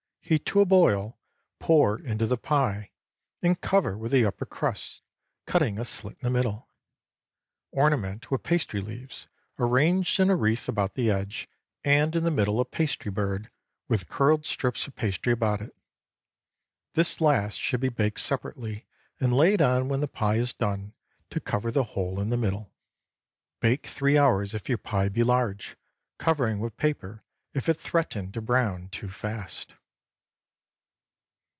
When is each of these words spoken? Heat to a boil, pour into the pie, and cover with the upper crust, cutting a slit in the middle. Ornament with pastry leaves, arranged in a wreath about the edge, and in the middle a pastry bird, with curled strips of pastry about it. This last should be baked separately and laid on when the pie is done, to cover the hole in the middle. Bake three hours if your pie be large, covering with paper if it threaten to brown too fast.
Heat 0.23 0.45
to 0.45 0.61
a 0.61 0.65
boil, 0.65 1.19
pour 1.59 1.99
into 1.99 2.25
the 2.25 2.37
pie, 2.37 2.91
and 3.41 3.59
cover 3.59 3.97
with 3.97 4.13
the 4.13 4.23
upper 4.25 4.45
crust, 4.45 5.01
cutting 5.45 5.77
a 5.77 5.83
slit 5.83 6.15
in 6.21 6.21
the 6.25 6.29
middle. 6.29 6.69
Ornament 7.73 8.31
with 8.31 8.41
pastry 8.41 8.79
leaves, 8.79 9.27
arranged 9.59 10.17
in 10.21 10.29
a 10.29 10.35
wreath 10.37 10.69
about 10.69 10.93
the 10.93 11.11
edge, 11.11 11.49
and 11.83 12.15
in 12.15 12.23
the 12.23 12.31
middle 12.31 12.61
a 12.61 12.65
pastry 12.65 13.11
bird, 13.11 13.51
with 13.89 14.07
curled 14.07 14.45
strips 14.45 14.87
of 14.87 14.95
pastry 14.95 15.33
about 15.33 15.59
it. 15.61 15.75
This 16.93 17.19
last 17.19 17.55
should 17.57 17.81
be 17.81 17.89
baked 17.89 18.21
separately 18.21 18.85
and 19.19 19.35
laid 19.35 19.61
on 19.61 19.89
when 19.89 19.99
the 19.99 20.07
pie 20.07 20.37
is 20.37 20.53
done, 20.53 20.93
to 21.29 21.41
cover 21.41 21.71
the 21.71 21.83
hole 21.91 22.21
in 22.21 22.29
the 22.29 22.37
middle. 22.37 22.71
Bake 23.59 23.85
three 23.85 24.17
hours 24.17 24.53
if 24.53 24.69
your 24.69 24.77
pie 24.77 25.09
be 25.09 25.25
large, 25.25 25.75
covering 26.17 26.59
with 26.59 26.77
paper 26.77 27.21
if 27.53 27.67
it 27.67 27.73
threaten 27.81 28.31
to 28.31 28.39
brown 28.41 28.87
too 28.87 29.09
fast. 29.09 29.73